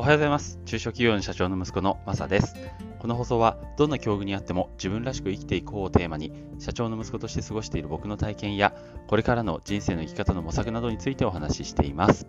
[0.00, 0.58] おはようございます。
[0.64, 2.54] 中小企業の社長の息子のマサです。
[3.00, 8.72] この放送は、どんな境遇にあっても自分らしく生きていこうをテーマに、社長の息子として過ごしている僕の体験や、
[9.08, 12.26] これからの人生の生き方の模索などについてお話ししています。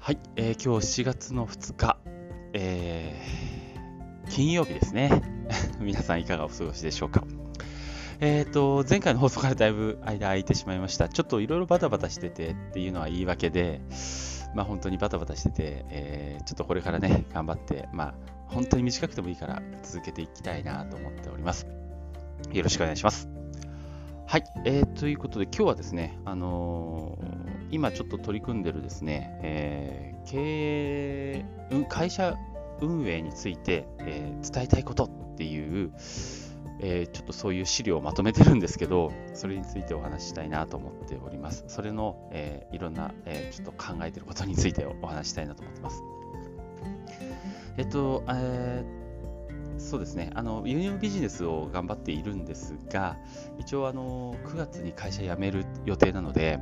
[0.00, 1.96] はい、えー今日7月の2日、
[2.54, 5.22] えー金曜日ですね。
[5.78, 7.22] 皆さんいかがお過ごしでしょうか。
[8.18, 11.08] えー、と、前回の放送からだいぶ間空いてしまいました。
[11.08, 13.80] ちょっといろいろバタバタしててっていうのは言い訳で、
[14.54, 18.14] まあ本当にバタバタしてて、えーちょっとこれからね、頑張って、まあ
[18.46, 21.66] 本当に短くてもいいから続けていきたいなと思っております。
[22.52, 23.28] よろしくお願いします。
[24.26, 31.44] はい、えー、ということで今日はですね、あのー今ちょっと取り組んでるですね、えー経営、
[31.88, 32.34] 会社
[32.80, 35.92] 運営について、えー伝えたいことっていう、
[36.80, 41.64] えーちょっとそういう資料をまとめてるんですけど、それについてお話ししたいなと思っております。
[41.68, 46.02] それの、えーいろんな、えーちょっと考えてることについてお話したいなと思ってます。
[47.76, 49.08] えっと、えー
[49.78, 53.16] そうですね、あの輸入ビジネスを頑張っているんですが、
[53.58, 56.58] 一応あの9月に会社辞める予定なので、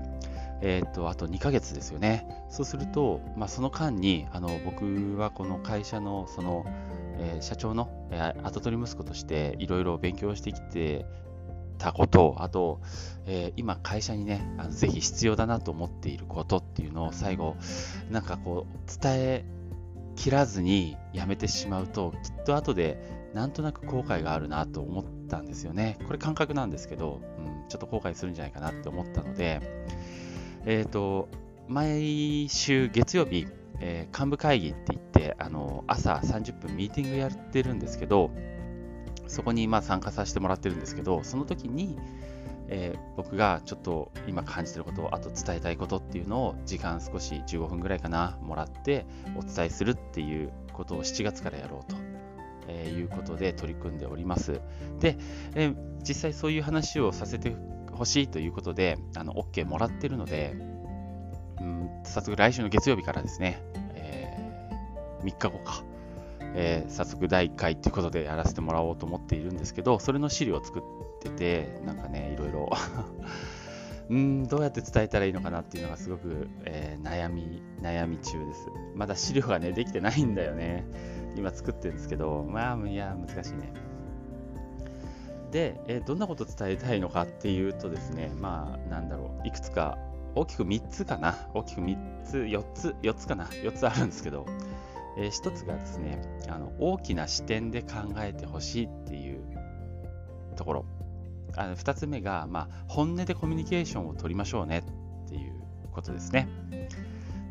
[0.61, 2.27] えー、とあと2ヶ月ですよね。
[2.51, 6.67] そうすると、まあ、その間にあの僕はこの会社のその、
[7.19, 11.07] えー社長の、えー後取り息子としていろいろ勉強してきて
[11.79, 12.81] たこと、あと、
[13.27, 17.57] えー今会社にね、あのぜひ必要だなと思っていることっていうのを最後、
[18.11, 19.45] なんかこう伝え
[20.17, 22.99] 切らずにやめてしまうと、きっと後で
[23.35, 25.99] なんとなく後悔があるなと思ったんですよね。
[26.07, 29.61] これ感覚なんですけど、うん、ちょっと後悔するんじゃないかなって思ったので、
[30.65, 31.29] えっ、と、
[31.69, 33.47] 毎週月曜日、
[33.81, 38.31] えー幹部会議って言って、あの朝30分ミーティングやってるんですけど、
[39.27, 41.99] そこにまあ参加させてもらってるんですけど、その時に、
[42.69, 51.97] えー僕がちょっと今感じてることを、あと伝えたいことっていうのを時間少し15分ぐらいかな、もらってお伝えするっていうことを7月からやろうと。
[52.69, 54.61] えーいうことで取り組んでおります。
[55.01, 55.17] で、
[55.55, 55.77] えー
[56.07, 57.57] 実際そういう話をさせて
[57.91, 60.55] ほしいということで、あの OK もらってるので、
[62.17, 63.63] 早速来週の月曜日からですね、
[63.95, 64.35] え
[65.23, 65.85] 3日後か、
[66.55, 70.83] えー早速第1回ということでやらせてもらおうと思っているんですけど、それの資料を作っ
[71.21, 72.71] てて、なんかね、いろいろ
[74.09, 78.67] うん、どうやって伝えたらいいのかなっていうのがすごく、えー悩み、悩み中です。
[78.95, 80.87] まだ資料がね、できてないんだよね。
[81.37, 83.75] 今作ってるんですけど、まあ、いや、難しいね。
[85.51, 89.99] で、えーどんなことを伝えたいのかっていうとですね、まあ、なんだろう、いくつか、
[90.37, 94.47] 大きく3つかな、大きく3つ、4つ、4つかな、4つあるんですけど、
[95.19, 99.43] え1つがですねあの、大きな視点で考えてほしいっていう
[100.57, 100.85] ところ。
[101.59, 104.85] あの2つ目が、まあ、本音でコミュニケーションを取りましょうね
[105.25, 105.55] っていう
[105.91, 106.49] ことですね。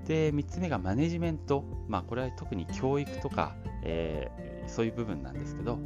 [0.06, 1.64] で、3つ目がマネジメント。
[1.88, 5.78] まあ、これは特に教育とか、えーそういう部分なんですけど、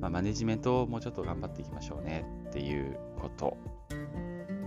[0.00, 3.56] まあ、マネジメントをもうちょっと頑張っていきましょうねっていうこと。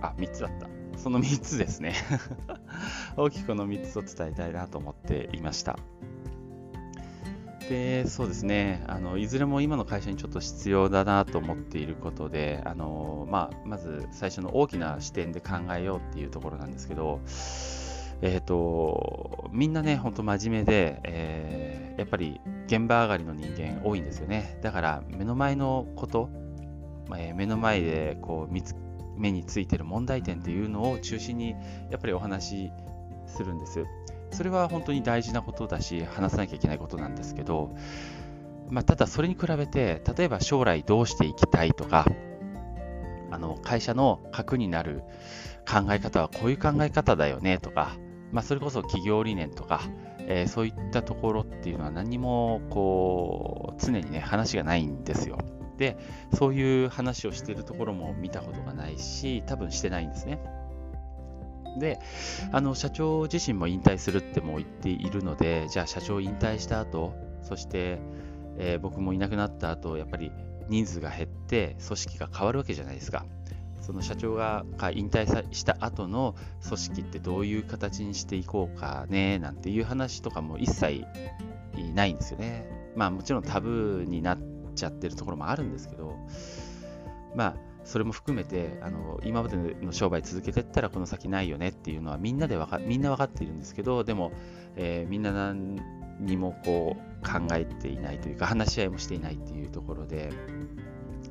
[0.02, 0.79] あ、3つだった。
[1.00, 1.94] その3つですね。
[3.16, 5.78] 大きくこの3つを伝えたいなと思っていました。
[7.68, 8.82] で、そうですね。
[8.86, 17.20] あのいずれも今の会社にちょっと必要だなと思っていることで、あのまあ、まず最初の大きな視点で考えようっていうところなんですけど、
[18.22, 24.58] えっ、と、みんなね、ほんと真面目で、えーやっぱり現場上がりの人間多いんですよね。
[24.62, 26.30] だから目の前のこと、
[27.14, 28.74] えー目の前でこう見つ
[29.20, 31.50] 目についてる問題点っていうのを中心に
[31.90, 32.72] やっぱりお話し
[33.26, 33.84] するんです。
[34.32, 37.74] それは本当に大事なことだし、話さなきゃいけないことなんですけど、
[38.70, 42.06] まあ、ただそれに比べて、例えば将来どうしていきたいとか、
[43.32, 45.02] あの会社の核になる
[45.68, 47.96] 考え方はこういう考え方だよねとか、
[48.32, 49.82] まあ、それこそ企業理念とか、
[50.26, 55.38] えーそういったところっていうのは何もこう常にね話がないんですよ。
[55.80, 55.96] で、
[56.34, 60.38] そういう話をしてるところも見たことがないし、多分してないんですね。
[61.78, 61.98] で、
[62.52, 67.98] あの社長自身も引退するっても言っているので、じゃあ社長引退した後、そして、
[68.58, 70.30] えー僕もいなくなった後、やっぱり
[70.68, 73.24] 人数が減って組織が変わるわけじゃないですか。
[73.80, 81.06] その社長が引退した後の組織ってどういう形にしていこうかねなんていう話とかも一切
[81.94, 82.66] ないんですよね。
[82.94, 84.38] まあもちろんタブーになっ
[84.80, 86.16] ちゃってるところもあるんですけど、
[87.34, 94.32] まあそれも含めてあの今までの商売続けてったらこの先ないよねっていうのはみんなでわかみんな分かっているんですけどでも、
[94.76, 95.76] えーみんな何
[96.20, 100.30] にもこう考えていないというか話し合いもしていないっていうところで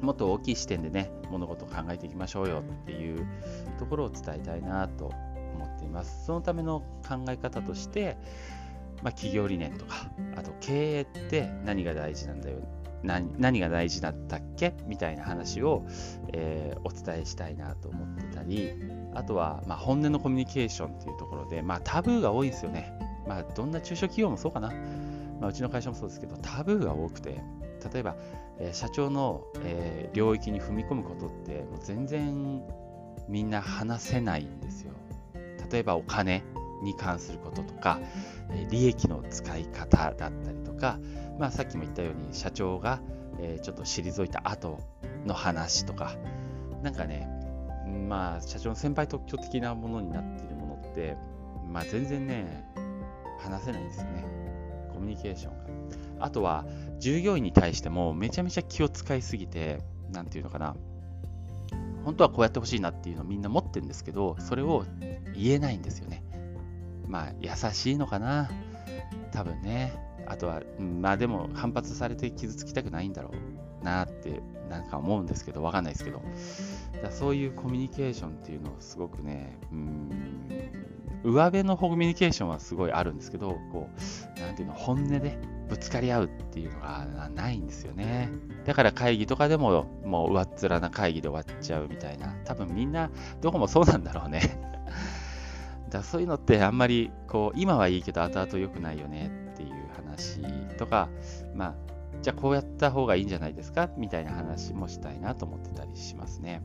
[0.01, 3.27] もっと大きい視点でね物事を考えていきましょうよっていう
[3.77, 6.25] ところを伝えたいなと思っています。
[6.25, 8.17] そのための考え方として
[9.03, 12.57] まあ、企業理念とか、あと経営って何が大事なんだよ、
[13.03, 14.73] 何何が大事だったっけ？
[14.85, 15.85] みたいな話を、
[16.33, 18.73] えー、お伝えしたいなと思ってたり、
[19.13, 22.93] あとは、まあ、本音のコミュニケーションっていうところで、まあ、タブーが多いんですよね。
[23.27, 24.73] まあ、どんな中小企業もそうかな。
[25.39, 27.41] まあ、うちの会社もそうですけど、タブーが多くて、
[27.93, 28.15] 例えば、
[28.59, 32.61] えー、社長の、えー、領域に踏み込むことって、もう全然
[33.27, 34.91] みんな話せないんですよ。
[35.71, 36.43] 例えばお金
[36.83, 37.99] に関することとか、
[38.51, 40.97] え利益の使い方だったりとか、
[41.39, 42.99] まあ、さっきも言ったように社長が、
[43.39, 44.79] えちょっと退いた後
[45.25, 46.17] の話とか、
[46.83, 47.27] なんかね、
[48.07, 51.15] まあ、社長の先輩特許的なものになっているものって、
[51.67, 52.65] まあ、全然ね、
[53.39, 54.25] 話せないんですよね。
[54.93, 55.57] コミュニケーション
[56.19, 56.25] が。
[56.25, 56.65] あとは、
[56.99, 59.79] 従業員に対してもめちゃめちゃ気を使いすぎて、
[60.11, 60.75] なんていうのかな、
[62.03, 64.83] 本当はこうやってほしいなっていうのをみんな持ってるんですけど、それを
[65.35, 66.23] 言えないんですよね。
[67.07, 68.49] まあ、優しいのかな。
[69.31, 69.93] 多分ね。
[70.25, 73.31] あとは、まあでも反発されて傷つきたくないんだろ
[73.81, 76.21] うなってなんか思うんですけど、わかんないですけど。
[77.01, 80.49] だそういうコミュニケーションっていうのをすごくね、うん、
[81.23, 83.89] 上辺のコミュニケーションはすごいあるんですけど、こ
[84.37, 85.37] う、なんていうの、本音で
[85.67, 88.29] ぶつかり合うっていうのがないんですよね。
[88.65, 92.35] だから会議とかでも、もう上っ面な会議で終わっちゃうみたいな。
[92.45, 93.09] 多分みんな、
[93.41, 94.41] どこもそうなんだろうね。
[95.89, 100.41] だそういうのってあんまりこう今はいいけど後々良くないよねっていう話
[100.77, 101.09] とか
[101.53, 101.75] まあ
[102.21, 103.89] じゃあこうやった方がいいんじゃないですか？
[103.97, 106.61] みたいな話もしたいなと思ってたりしますね。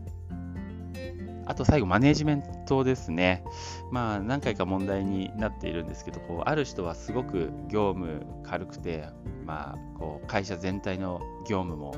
[1.47, 3.45] あと最後、マネジメントですね。
[3.91, 9.09] まあ、何回か問題になっているんですけど、こうある人はすごく業務軽くて、
[9.45, 11.95] まあ、こう会社全体の業務も、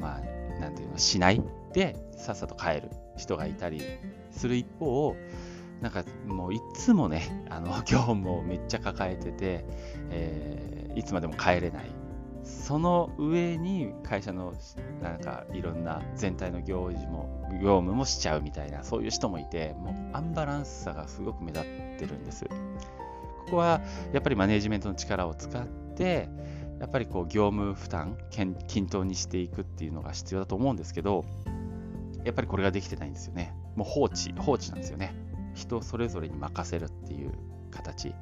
[0.00, 1.42] まあ、なんていうの、しない
[1.74, 3.82] で、さっさと帰る人がいたり
[4.30, 5.14] する一方、
[5.80, 9.64] なんかもういつもね、 あの 業務をめっちゃ抱えてて、
[10.10, 11.90] えー、いつまでも帰れない。
[12.42, 14.54] その上に会社の
[15.02, 22.46] なんかいろんな全体の業事も業務もしちゃうみたいなそういう人もいてもうアンバランスさがすごく目立ってるんです。
[22.46, 22.54] こ
[23.50, 23.82] こは
[24.12, 26.28] やっぱりマネジメントの力を使って
[26.80, 31.26] やっぱりこう業務負担均等にしていくっていうのが必要だと思うんですけど
[32.24, 33.54] やっぱりこれができてないんですよね。
[33.76, 35.29] もう放置放置なんですよね。
[35.54, 37.32] 人それぞれに任せるっていう
[37.70, 38.14] 形。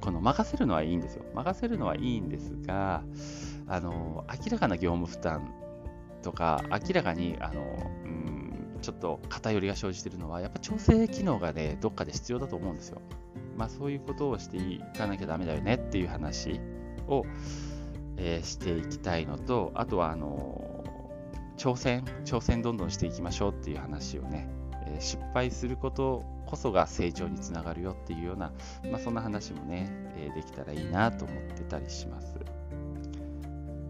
[0.00, 1.24] この任せるのはいいんですよ。
[1.34, 3.02] 任せるのはいいんですが
[3.66, 5.50] あの明らかな業務負担
[6.22, 7.62] とか明らかにあの、
[8.04, 13.00] うん、ちょっと偏りが生じてるのはやっぱ調整機能がねどっかで必要だと思うんですよ。
[13.56, 16.60] まあそういうことをしていかなきゃダメだよねっていう話
[17.08, 17.24] を、
[18.18, 20.84] えー、していきたいのとあとはあの
[21.56, 24.53] 挑戦挑戦どんどんしていきましょうっていう話をね
[24.96, 28.52] え失敗することこそが成長につながるよっていうような、
[28.90, 32.36] まあ、そんな話もね、えできたらいいなと思ってたりします。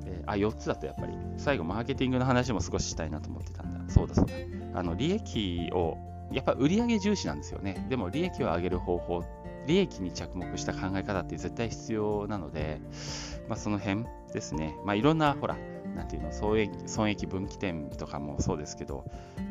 [0.06, 3.92] えあ、4つだとやっぱり、最後マーケティングの話も少ししたいなと思ってたんだ。
[3.92, 4.32] そうだそうだ。
[4.78, 5.96] あの、利益を、
[6.32, 7.86] やっぱ売上重視なんですよね。
[7.88, 9.24] でも利益を上げる方法、
[9.66, 12.80] 利益に着目した考え方って絶対必要なので、
[13.48, 14.74] まあ、その辺ですね。
[14.84, 15.56] まあ、いろんな、ほら、
[15.94, 19.04] なんていうの、損益損益分岐点とかもそうですけど、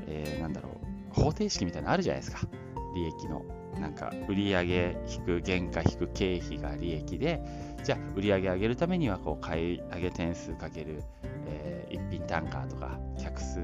[0.07, 0.69] えー、なんだろ
[1.11, 2.47] う、方程式みたいなのあるじゃないですか。
[2.95, 3.43] 利益の。
[3.79, 7.41] なんか、売上引く原価引く経費が利益で、
[7.83, 11.01] じゃあ、売上上げるためには、こう、買い上げ点数かける、
[11.47, 13.59] えー、一品単価とか、客数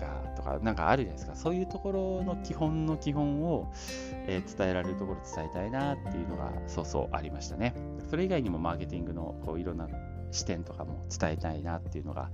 [0.00, 1.36] がとか、なんかあるじゃないですか。
[1.36, 3.70] そういうところの基本の基本を、
[4.26, 7.74] えー、伝えられるところ伝えたいなっていうのが、そうそうありましたね。
[8.08, 9.88] それ以外にもマーケティングの、こう、いろんな
[10.30, 12.30] 視点とかも伝えたいなっていうのが、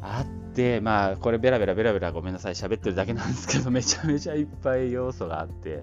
[0.00, 5.82] あって、まあ、これベラベラベラベラごめんなさい、喋ってるだけなんですけど、めちゃめちゃいっぱい要素があって、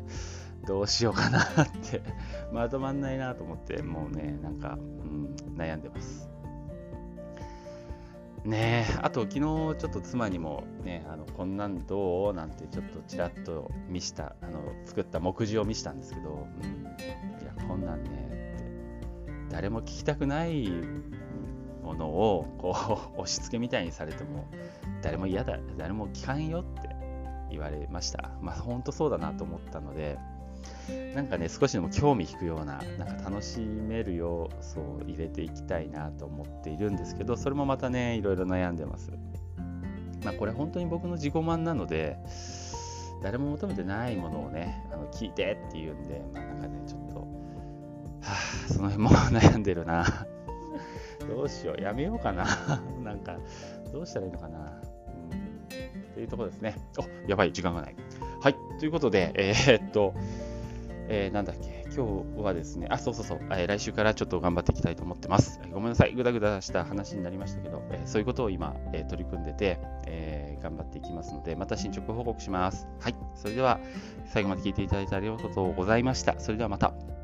[0.66, 1.44] どうしようかなっ
[1.90, 2.02] て
[2.52, 6.30] まとまんないなと思って、もうね、なんか、うん、悩んでます。
[8.46, 12.34] ねえ、あと昨日ちょっと妻にもね、あのこんなんどう？
[12.34, 16.84] なんてちょっとちらっと見した、あの作った目次を見したんですけど、うん、
[17.44, 18.10] いや、こんなんね、
[19.50, 20.70] 誰も聞きたくない
[21.84, 22.76] ものをこ
[23.18, 24.48] う押し付けみたいにされても
[25.02, 26.96] 誰も嫌だ誰も聞かんよって
[27.52, 28.32] 言われました。
[28.42, 30.18] まあ本当そうだなと思ったので
[31.14, 39.12] なんかね少しでも興味引くようななんか楽しめる要素を入れていきたいなと思っているんですけどそれもまたねいろいろ悩んでます。
[40.24, 42.18] まあこれ本当に僕の自己満なので
[43.22, 47.25] 誰も求めてないものをねあの聞いてっていうんでまあなんかねちょっと
[48.72, 50.06] その辺も悩んでるな
[51.28, 52.46] どうしよう、やめようかな。
[53.04, 53.38] なんか、
[53.92, 54.60] どうしたらいいのかな。
[54.60, 56.14] うん。
[56.14, 56.76] というところですね。
[56.98, 57.96] お、やばい、時間がない。
[58.42, 60.14] はい、ということで、えー、っと、
[61.08, 65.60] えー、なんだっけ、今日はですね、あ、そうそうそう、えー来週からちょっと頑張っていきたいと思ってます。
[65.72, 72.88] ごめんなさい、ぐだぐだした話になりましたけど、えそういうことを今、え取り組んでて、え頑張っていきますので、また進捗報告します。
[73.00, 73.80] はい、それでは
[74.26, 76.40] 最後まで聞いていただいてありがとうございました。
[76.40, 77.15] それではまた。